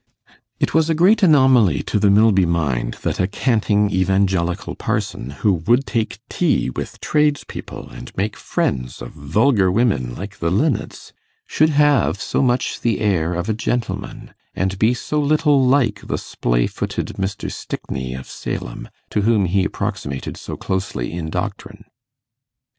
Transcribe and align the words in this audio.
It 0.59 0.73
was 0.73 0.89
a 0.89 0.95
great 0.95 1.21
anomaly 1.21 1.83
to 1.83 1.99
the 1.99 2.09
Milby 2.09 2.47
mind 2.47 2.95
that 3.03 3.19
a 3.19 3.27
canting 3.27 3.91
evangelical 3.91 4.73
parson, 4.73 5.29
who 5.29 5.53
would 5.67 5.85
take 5.85 6.17
tea 6.27 6.71
with 6.71 6.99
tradespeople, 7.01 7.87
and 7.87 8.11
make 8.17 8.35
friends 8.35 9.03
of 9.03 9.11
vulgar 9.11 9.71
women 9.71 10.15
like 10.15 10.39
the 10.39 10.49
Linnets, 10.49 11.13
should 11.45 11.69
have 11.69 12.19
so 12.19 12.41
much 12.41 12.79
the 12.79 12.99
air 12.99 13.35
of 13.35 13.47
a 13.47 13.53
gentleman, 13.53 14.33
and 14.55 14.79
be 14.79 14.95
so 14.95 15.19
little 15.21 15.63
like 15.63 16.01
the 16.07 16.17
splay 16.17 16.65
footed 16.65 17.09
Mr. 17.19 17.51
Stickney 17.51 18.15
of 18.15 18.25
Salem, 18.27 18.89
to 19.11 19.21
whom 19.21 19.45
he 19.45 19.63
approximated 19.65 20.35
so 20.35 20.57
closely 20.57 21.11
in 21.13 21.29
doctrine. 21.29 21.83